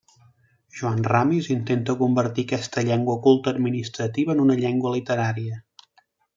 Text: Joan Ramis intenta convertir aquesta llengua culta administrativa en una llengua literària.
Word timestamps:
Joan 0.77 1.03
Ramis 1.07 1.49
intenta 1.55 1.95
convertir 1.99 2.47
aquesta 2.49 2.85
llengua 2.89 3.19
culta 3.27 3.55
administrativa 3.59 4.37
en 4.39 4.45
una 4.49 4.59
llengua 4.65 4.97
literària. 4.99 5.65